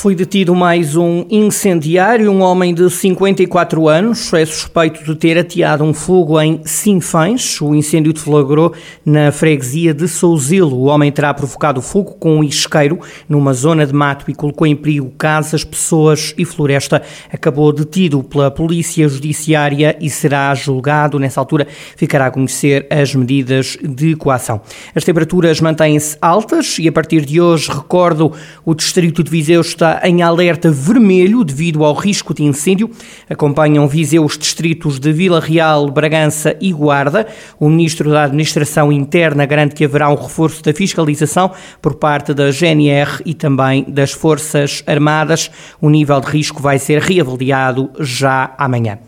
[0.00, 2.30] Foi detido mais um incendiário.
[2.32, 7.60] Um homem de 54 anos é suspeito de ter ateado um fogo em Sinfães.
[7.60, 8.72] O incêndio deflagrou
[9.04, 10.74] na freguesia de Souzilo.
[10.74, 12.98] O homem terá provocado fogo com um isqueiro
[13.28, 17.02] numa zona de mato e colocou em perigo casas, pessoas e floresta.
[17.30, 21.18] Acabou detido pela Polícia Judiciária e será julgado.
[21.18, 24.62] Nessa altura, ficará a conhecer as medidas de coação.
[24.94, 28.32] As temperaturas mantêm-se altas e a partir de hoje, recordo,
[28.64, 32.90] o Distrito de Viseu está em alerta vermelho devido ao risco de incêndio.
[33.28, 37.26] Acompanham Viseu os distritos de Vila Real, Bragança e Guarda.
[37.58, 42.50] O Ministro da Administração Interna garante que haverá um reforço da fiscalização por parte da
[42.50, 45.50] GNR e também das Forças Armadas.
[45.80, 48.98] O nível de risco vai ser reavaliado já amanhã.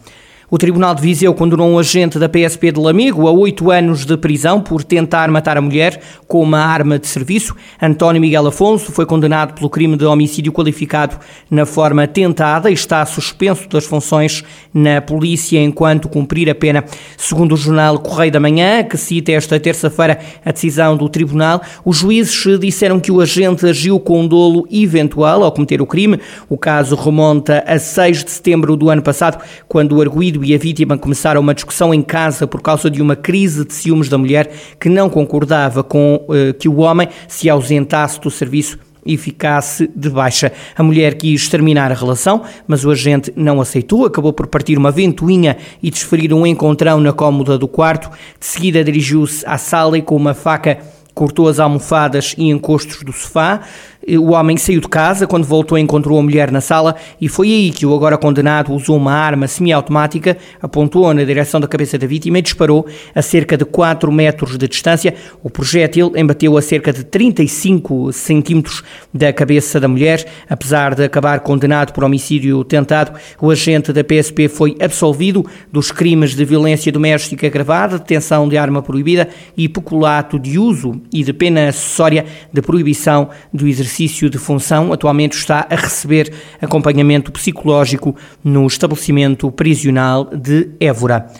[0.54, 4.18] O Tribunal de Viseu condenou um agente da PSP de Lamego a oito anos de
[4.18, 7.56] prisão por tentar matar a mulher com uma arma de serviço.
[7.80, 11.16] António Miguel Afonso foi condenado pelo crime de homicídio qualificado
[11.50, 16.84] na forma tentada e está suspenso das funções na polícia enquanto cumprir a pena.
[17.16, 21.96] Segundo o jornal Correio da Manhã, que cita esta terça-feira a decisão do tribunal, os
[21.96, 26.20] juízes disseram que o agente agiu com dolo eventual ao cometer o crime.
[26.46, 30.58] O caso remonta a 6 de setembro do ano passado, quando o arguído e a
[30.58, 34.50] vítima começaram uma discussão em casa por causa de uma crise de ciúmes da mulher
[34.78, 40.08] que não concordava com uh, que o homem se ausentasse do serviço e ficasse de
[40.08, 40.52] baixa.
[40.76, 44.90] A mulher quis terminar a relação, mas o agente não aceitou, acabou por partir uma
[44.90, 48.10] ventoinha e desferir um encontrão na cômoda do quarto.
[48.38, 50.78] De seguida dirigiu-se à sala e com uma faca
[51.14, 53.60] cortou as almofadas e encostos do sofá.
[54.08, 57.70] O homem saiu de casa, quando voltou encontrou a mulher na sala e foi aí
[57.70, 62.38] que o agora condenado usou uma arma semiautomática, apontou na direção da cabeça da vítima
[62.38, 65.14] e disparou a cerca de 4 metros de distância.
[65.40, 68.82] O projétil embateu a cerca de 35 centímetros
[69.14, 70.26] da cabeça da mulher.
[70.50, 76.34] Apesar de acabar condenado por homicídio tentado, o agente da PSP foi absolvido dos crimes
[76.34, 81.68] de violência doméstica agravada, detenção de arma proibida e peculato de uso e de pena
[81.68, 88.66] acessória de proibição do exercício exercício de função, atualmente está a receber acompanhamento psicológico no
[88.66, 91.30] estabelecimento prisional de Évora.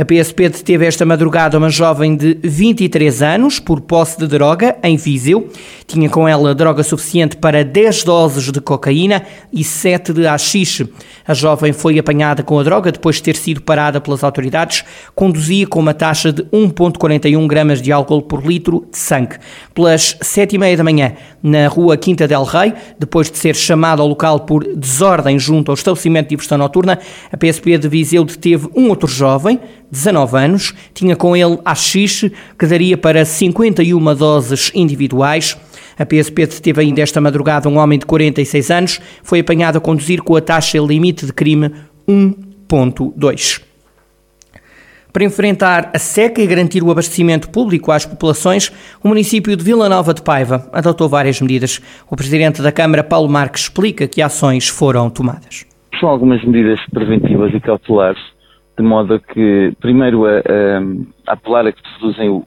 [0.00, 4.96] A PSP deteve esta madrugada uma jovem de 23 anos por posse de droga em
[4.96, 5.50] Viseu.
[5.86, 9.22] Tinha com ela droga suficiente para 10 doses de cocaína
[9.52, 10.88] e 7 de haxixe.
[11.28, 14.84] A jovem foi apanhada com a droga depois de ter sido parada pelas autoridades.
[15.14, 19.36] Conduzia com uma taxa de 1,41 gramas de álcool por litro de sangue.
[19.74, 21.12] Pelas 7 e meia da manhã,
[21.42, 25.74] na rua Quinta del Rei, depois de ser chamada ao local por desordem junto ao
[25.74, 26.98] estabelecimento de diversão noturna,
[27.30, 32.32] a PSP de Viseu deteve um outro jovem, 19 anos, tinha com ele a xixi,
[32.58, 35.56] que daria para 51 doses individuais.
[35.98, 40.22] A PSP deteve ainda esta madrugada um homem de 46 anos, foi apanhado a conduzir
[40.22, 41.72] com a taxa limite de crime
[42.08, 43.62] 1.2.
[45.12, 48.70] Para enfrentar a seca e garantir o abastecimento público às populações,
[49.02, 51.80] o município de Vila Nova de Paiva adotou várias medidas.
[52.08, 55.66] O presidente da Câmara, Paulo Marques, explica que ações foram tomadas.
[55.98, 58.20] São algumas medidas preventivas e cautelares
[58.78, 60.42] de modo a que, primeiro, a, a,
[61.26, 62.42] a apelar a que produzem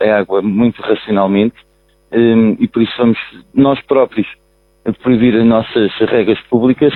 [0.00, 1.56] a água muito racionalmente
[2.12, 3.18] um, e por isso vamos
[3.54, 4.26] nós próprios
[5.02, 6.92] proibir as nossas regras públicas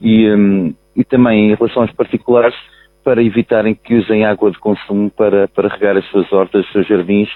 [0.00, 2.54] e, um, e também em relação aos particulares
[3.02, 6.86] para evitarem que usem água de consumo para, para regar as suas hortas, os seus
[6.86, 7.28] jardins,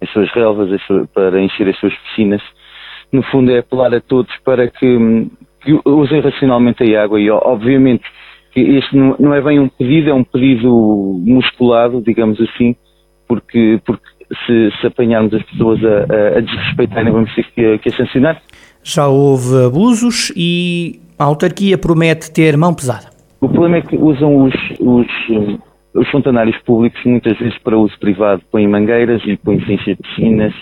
[0.00, 2.42] as suas relvas, as suas, para encher as suas piscinas.
[3.12, 5.30] No fundo é apelar a todos para que, hum,
[5.60, 8.04] que usem racionalmente a água e obviamente
[8.52, 12.74] que este não é bem um pedido, é um pedido musculado, digamos assim,
[13.28, 14.04] porque, porque
[14.46, 18.42] se, se apanharmos as pessoas a, a desrespeitarem, vamos ter que, que a sancionar.
[18.82, 23.08] Já houve abusos e a autarquia promete ter mão pesada.
[23.40, 25.06] O problema é que usam os, os,
[25.94, 30.52] os fontanários públicos muitas vezes para uso privado, põem mangueiras e põem-se encher piscinas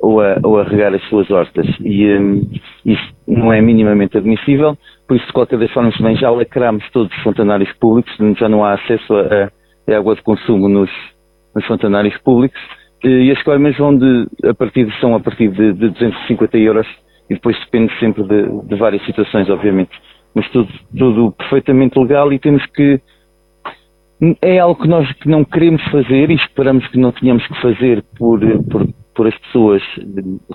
[0.00, 1.66] ou a, ou a regar as suas hortas.
[1.80, 2.48] E um,
[2.84, 4.76] isso não é minimamente admissível,
[5.08, 8.74] por isso, de qualquer das formas, já lacramos todos os fontanários públicos, já não há
[8.74, 9.50] acesso a,
[9.90, 10.90] a água de consumo nos,
[11.54, 12.60] nos fontanários públicos.
[13.02, 16.86] E as coimas vão de, a partir de, são a partir de, de 250 euros
[17.30, 19.90] e depois depende sempre de, de várias situações, obviamente.
[20.34, 23.00] Mas tudo, tudo perfeitamente legal e temos que
[24.42, 28.40] é algo que nós não queremos fazer e esperamos que não tenhamos que fazer por,
[28.64, 28.86] por,
[29.18, 29.82] por as pessoas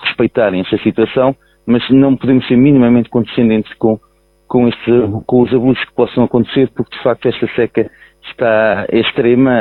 [0.05, 3.99] respeitarem essa situação, mas não podemos ser minimamente condescendentes com,
[4.47, 4.89] com, este,
[5.27, 7.91] com os abusos que possam acontecer, porque de facto esta seca
[8.23, 9.51] está extrema,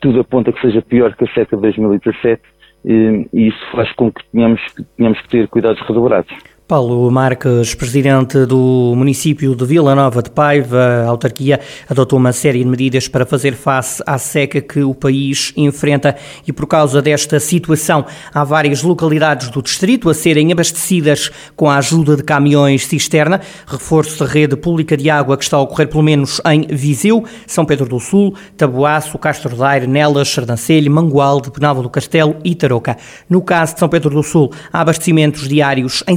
[0.00, 2.40] tudo aponta que seja pior que a seca de 2017
[2.84, 4.60] e isso faz com que tenhamos,
[4.96, 6.32] tenhamos que ter cuidados redobrados.
[6.68, 12.58] Paulo Marques, presidente do município de Vila Nova de Paiva, a autarquia adotou uma série
[12.58, 16.14] de medidas para fazer face à seca que o país enfrenta
[16.46, 18.04] e por causa desta situação
[18.34, 24.22] há várias localidades do distrito a serem abastecidas com a ajuda de caminhões cisterna, reforço
[24.22, 27.88] da rede pública de água que está a ocorrer pelo menos em Viseu, São Pedro
[27.88, 32.98] do Sul, Taboaço, Castro Daire, Nelas, Sardancelho, Mangualde, Penalva do Castelo e Tarouca.
[33.26, 36.14] No caso de São Pedro do Sul, há abastecimentos diários em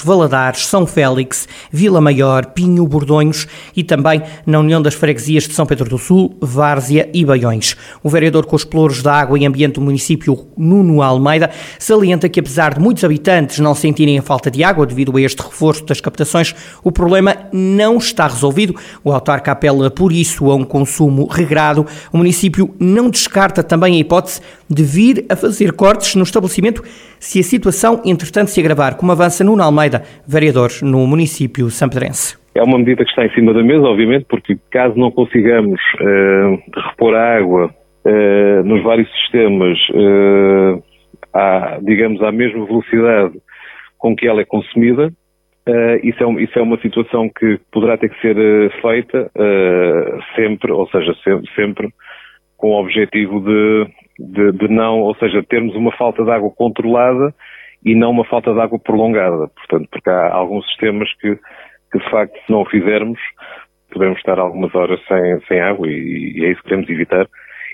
[0.00, 3.46] Valadares, São Félix, Vila Maior, Pinho, Bordonhos
[3.76, 7.76] e também na União das Freguesias de São Pedro do Sul, Várzea e Baiões.
[8.02, 12.40] O vereador com os pelouros da água e ambiente do município, Nuno Almeida, salienta que
[12.40, 16.00] apesar de muitos habitantes não sentirem a falta de água devido a este reforço das
[16.00, 18.74] captações, o problema não está resolvido.
[19.04, 21.86] O autarca apela por isso a um consumo regrado.
[22.12, 26.82] O município não descarta também a hipótese de vir a fazer cortes no estabelecimento
[27.20, 32.36] se a situação, entretanto, se agravar, como avança Nuno Almeida, vereador no município sampedrense.
[32.54, 36.80] É uma medida que está em cima da mesa, obviamente, porque caso não consigamos uh,
[36.88, 37.70] repor a água
[38.04, 40.82] uh, nos vários sistemas uh,
[41.32, 43.34] à, digamos, à mesma velocidade
[43.96, 45.12] com que ela é consumida,
[46.02, 48.36] isso, é, isso, é, uma situação que poderá ter que ser
[48.80, 49.30] feita
[50.34, 51.88] sempre, ou seja, sempre, sempre
[52.56, 53.86] com o objetivo de
[54.18, 57.32] de, de, não, ou seja, termos uma falta de água controlada
[57.84, 59.48] e não uma falta de água prolongada.
[59.48, 61.36] Portanto, porque há alguns sistemas que,
[61.92, 63.18] que de facto, se não o fizermos,
[63.92, 67.26] podemos estar algumas horas sem, sem água e, e, é isso que queremos evitar.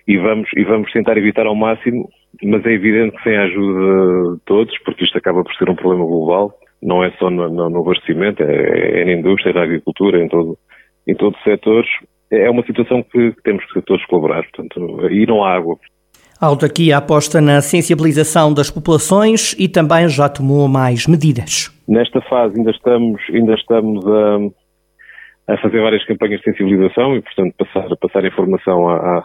[0.07, 2.09] E vamos, e vamos tentar evitar ao máximo,
[2.43, 5.75] mas é evidente que sem a ajuda de todos, porque isto acaba por ser um
[5.75, 6.53] problema global,
[6.83, 10.29] não é só no, no, no abastecimento, é, é, na indústria, é na agricultura, em
[10.29, 10.59] todo,
[11.07, 11.89] em todos os setores.
[12.31, 15.79] É uma situação que temos que todos colaborar, portanto, aí não há água.
[16.41, 21.71] A autarquia aposta na sensibilização das populações e também já tomou mais medidas.
[21.87, 27.55] Nesta fase ainda estamos, ainda estamos a, a fazer várias campanhas de sensibilização e, portanto,
[27.57, 29.25] passar, passar informação a, a,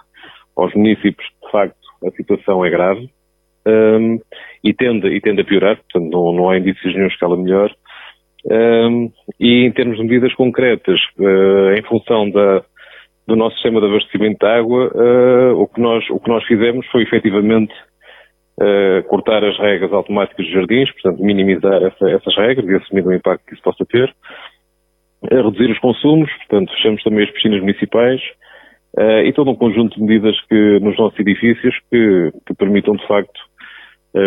[0.56, 1.76] aos municípios que, de facto,
[2.06, 3.10] a situação é grave
[3.66, 4.20] um,
[4.64, 7.72] e, tende, e tende a piorar, portanto, não, não há indícios nenhum que ela melhor.
[8.46, 12.64] Um, e em termos de medidas concretas, uh, em função da,
[13.30, 16.86] do nosso sistema de abastecimento de água, uh, o, que nós, o que nós fizemos
[16.88, 17.74] foi efetivamente
[18.60, 23.14] uh, cortar as regras automáticas dos jardins, portanto, minimizar essa, essas regras e assumir o
[23.14, 24.14] impacto que isso possa ter,
[25.22, 28.22] uh, reduzir os consumos, portanto, fechamos também as piscinas municipais
[29.24, 33.40] e todo um conjunto de medidas que nos nossos edifícios que, que permitam, de facto,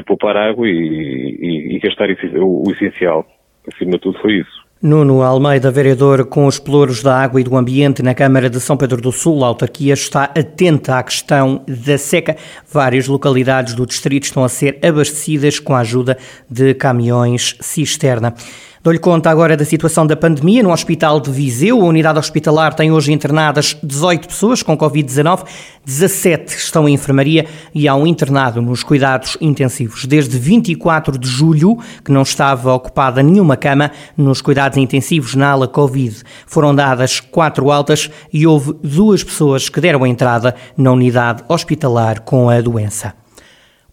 [0.07, 3.27] poupar água e, e, e gastar o, o essencial.
[3.67, 4.62] Acima de tudo, foi isso.
[4.83, 8.77] Nuno Almeida, vereador com os pelouros da água e do ambiente na Câmara de São
[8.77, 12.37] Pedro do Sul, a autarquia está atenta à questão da seca.
[12.69, 16.19] Várias localidades do distrito estão a ser abastecidas com a ajuda
[16.51, 18.35] de caminhões cisterna.
[18.83, 21.81] Dou-lhe conta agora da situação da pandemia no Hospital de Viseu.
[21.81, 25.45] A unidade hospitalar tem hoje internadas 18 pessoas com Covid-19,
[25.85, 30.05] 17 estão em enfermaria e há um internado nos cuidados intensivos.
[30.05, 35.69] Desde 24 de julho, que não estava ocupada nenhuma cama nos cuidados intensivos na ala
[35.69, 36.25] Covid.
[36.45, 42.51] Foram dadas quatro altas e houve duas pessoas que deram entrada na unidade hospitalar com
[42.51, 43.22] a doença.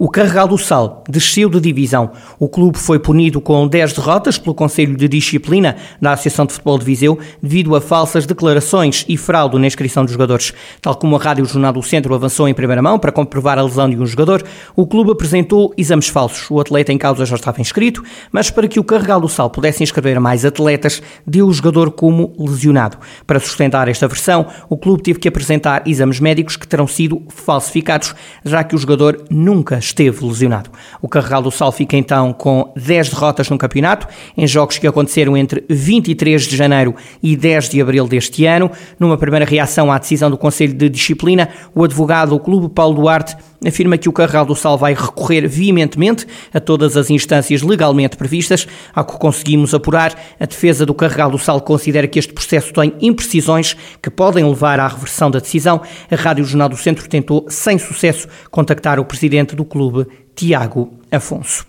[0.01, 2.12] O Carregal do Sal desceu de divisão.
[2.39, 6.79] O clube foi punido com 10 derrotas pelo Conselho de Disciplina da Associação de Futebol
[6.79, 10.53] de Viseu devido a falsas declarações e fraude na inscrição dos jogadores.
[10.82, 13.89] Tal como a Rádio Jornal do Centro avançou em primeira mão para comprovar a lesão
[13.89, 14.41] de um jogador,
[14.74, 16.50] o clube apresentou exames falsos.
[16.50, 18.01] O atleta em causa já estava inscrito,
[18.32, 22.34] mas para que o Carregal do Sal pudesse inscrever mais atletas, deu o jogador como
[22.39, 22.98] lesionado.
[23.27, 28.15] Para sustentar esta versão, o clube teve que apresentar exames médicos que terão sido falsificados,
[28.46, 30.69] já que o jogador nunca esteve lesionado.
[31.01, 35.36] O Carregal do Sal fica então com 10 derrotas no campeonato, em jogos que aconteceram
[35.36, 38.72] entre 23 de janeiro e 10 de abril deste ano.
[39.00, 43.36] Numa primeira reação à decisão do Conselho de Disciplina, o advogado do clube, Paulo Duarte,
[43.66, 48.68] afirma que o Carregal do Sal vai recorrer veementemente a todas as instâncias legalmente previstas.
[48.94, 52.94] Ao que conseguimos apurar, a defesa do Carregal do Sal considera que este processo tem
[53.01, 55.82] imprecisões que podem levar à reversão da decisão.
[56.10, 61.69] A Rádio Jornal do Centro tentou, sem sucesso, contactar o presidente do clube, Tiago Afonso.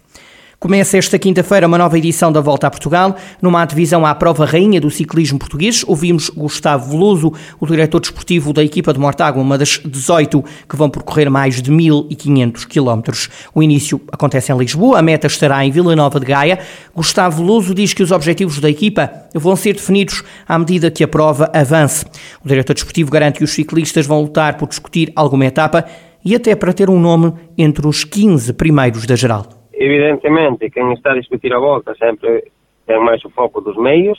[0.60, 3.16] Começa esta quinta-feira uma nova edição da Volta a Portugal.
[3.40, 8.62] Numa divisão à prova rainha do ciclismo português, ouvimos Gustavo Veloso, o diretor desportivo da
[8.62, 13.30] equipa de Mortágua, uma das 18 que vão percorrer mais de 1.500 quilómetros.
[13.54, 16.58] O início acontece em Lisboa, a meta estará em Vila Nova de Gaia.
[16.94, 21.08] Gustavo Veloso diz que os objetivos da equipa vão ser definidos à medida que a
[21.08, 22.04] prova avance.
[22.44, 25.86] O diretor desportivo garante que os ciclistas vão lutar por discutir alguma etapa
[26.22, 29.59] e até para ter um nome entre os 15 primeiros da geral.
[29.80, 32.44] Evidentemente, quem está a discutir a volta sempre
[32.86, 34.18] tem mais o foco dos meios,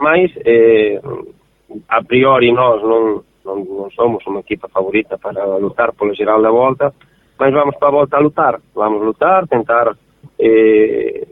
[0.00, 1.00] mas eh,
[1.88, 6.50] a priori nós não, não, não, somos uma equipa favorita para lutar pela geral da
[6.50, 6.92] volta,
[7.38, 8.60] mas vamos para a volta a lutar.
[8.74, 9.96] Vamos lutar, tentar
[10.40, 11.28] eh,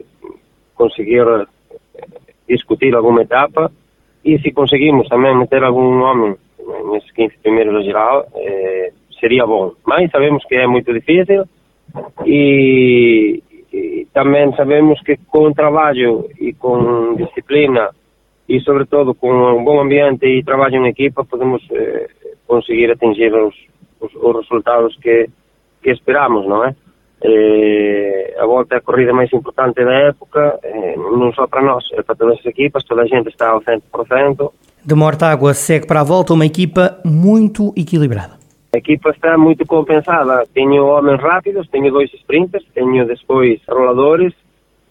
[0.73, 1.45] conseguir eh,
[2.47, 3.69] discutir alguma etapa
[4.23, 6.37] e se conseguimos também meter algum nome
[6.93, 9.73] nesses 15 primeiros da geral, eh, seria bom.
[9.85, 11.43] Mas sabemos que é muito difícil
[12.25, 13.43] e
[14.15, 17.89] também sabemos que com trabalho e com disciplina
[18.47, 22.07] e sobretudo com um bom ambiente e trabalho em equipa podemos eh,
[22.47, 23.53] conseguir atingir os,
[23.99, 25.29] os, os, resultados que,
[25.83, 26.73] que esperamos, não é?
[27.21, 31.83] Eh, a volta é a corrida mais importante da época, eh, não só para nós,
[31.91, 34.49] é para todas as equipas, toda a gente está ao 100%.
[34.85, 38.44] De Mortágua segue para a volta uma equipa muito equilibrada.
[38.75, 40.45] A equipa está muito compensada.
[40.53, 44.33] Tenho homens rápidos, tenho dois sprinters, tenho depois roladores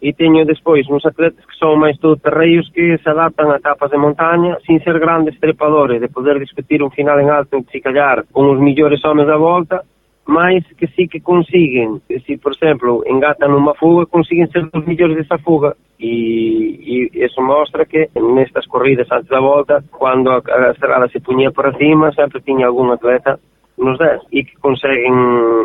[0.00, 3.98] e tenho depois uns atletas que são mais todo-terreios que se adaptam a etapas de
[3.98, 8.52] montanha sem ser grandes trepadores, de poder discutir um final em alto, se calhar, com
[8.52, 9.82] os melhores homens da volta
[10.26, 15.16] mas que sim que conseguem, se por exemplo engatam numa fuga, conseguem ser os melhores
[15.16, 15.76] dessa fuga.
[16.00, 21.20] E, e, isso mostra que nestas corridas antes da volta, quando a, a estrada se
[21.20, 23.38] punha para cima, sempre tinha algum atleta
[23.78, 25.12] nos 10 e que conseguem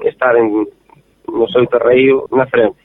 [0.06, 0.68] estar em,
[1.28, 2.78] no seu terreiro na frente.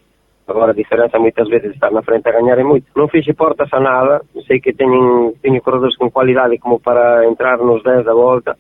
[0.47, 2.87] Agora a diferença muitas vezes estar na frente a ganhar é muito.
[2.95, 7.59] Não fiz portas a nada, sei que tenho, tenho corredores com qualidade como para entrar
[7.59, 8.57] nos 10 da volta,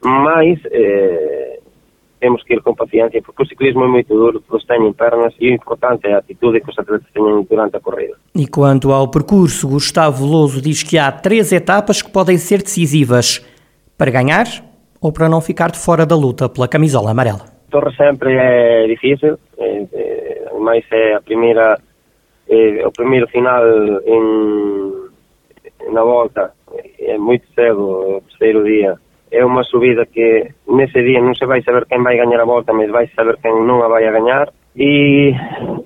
[0.00, 1.58] mas eh,
[2.20, 5.50] temos que ir com paciência, porque o ciclismo é muito duro, todos têm pernas e
[5.50, 8.14] o importante é a atitude que os atletas têm durante a corrida.
[8.34, 13.44] E quanto ao percurso, Gustavo Veloso diz que há três etapas que podem ser decisivas
[13.98, 14.46] para ganhar
[15.04, 17.44] ou para não ficar de fora da luta pela camisola amarela.
[17.70, 21.78] Torre sempre é difícil, é, é, mas é a primeira,
[22.48, 23.62] é, o primeiro final
[24.06, 26.52] em, na volta,
[26.98, 27.82] é muito cedo,
[28.16, 28.94] o terceiro dia
[29.30, 32.72] é uma subida que nesse dia não se vai saber quem vai ganhar a volta,
[32.72, 34.48] mas vai saber quem não a vai ganhar.
[34.76, 35.34] E,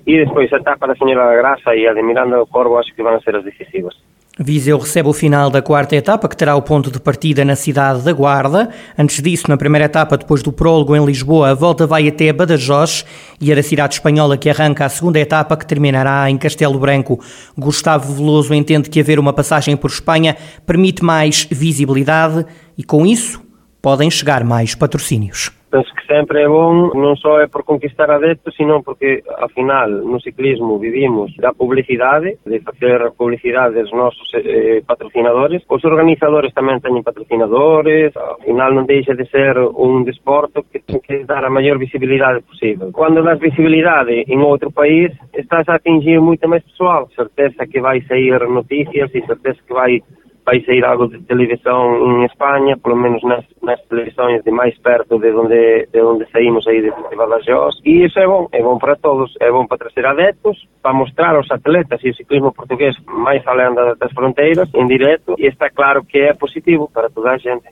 [0.07, 2.93] e depois a etapa da Senhora da Graça e a de Miranda do Corvo acho
[2.95, 3.95] que vão ser as decisivas.
[4.41, 8.03] Viseu recebe o final da quarta etapa, que terá o ponto de partida na cidade
[8.03, 8.69] da Guarda.
[8.97, 13.03] Antes disso, na primeira etapa, depois do prólogo em Lisboa, a volta vai até Badajoz
[13.41, 17.19] e é da cidade espanhola que arranca a segunda etapa, que terminará em Castelo Branco.
[17.57, 22.45] Gustavo Veloso entende que haver uma passagem por Espanha permite mais visibilidade
[22.77, 23.41] e, com isso,
[23.81, 25.58] podem chegar mais patrocínios.
[25.69, 29.89] penso que sempre é bon non só é por conquistar adeptos, sino porque, ao final,
[29.89, 35.63] no ciclismo vivimos da publicidade, de facer publicidade dos nosos eh, eh, patrocinadores.
[35.69, 40.99] Os organizadores tamén teñen patrocinadores, ao final non deixa de ser un desporto que ten
[40.99, 42.89] que dar a maior visibilidade posible.
[42.91, 47.07] Cando das visibilidade en outro país, estás a atingir moita máis pessoal.
[47.13, 50.01] Certeza que vai sair noticias e certeza que vai
[50.49, 55.19] vai sair algo de televisión en España, polo menos nas, nas televisões de máis perto
[55.19, 58.95] de onde, de onde saímos aí de, Badajoz, e iso é bon, é bon para
[58.95, 63.45] todos, é bon para trazer adeptos, para mostrar aos atletas e o ciclismo portugués máis
[63.45, 67.69] além das fronteiras, en directo, e está claro que é positivo para toda a gente.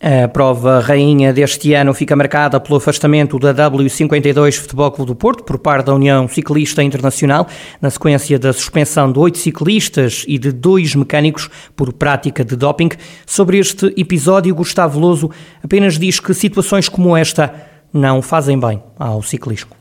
[0.00, 5.42] A prova rainha deste ano fica marcada pelo afastamento da W52 Futebol Clube do Porto
[5.42, 7.48] por parte da União Ciclista Internacional,
[7.82, 12.90] na sequência da suspensão de oito ciclistas e de dois mecânicos por prática de doping.
[13.26, 15.32] Sobre este episódio, Gustavo Loso
[15.64, 17.52] apenas diz que situações como esta
[17.92, 19.77] não fazem bem ao ciclismo.